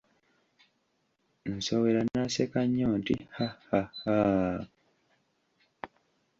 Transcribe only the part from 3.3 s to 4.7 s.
ha ha haaaaa!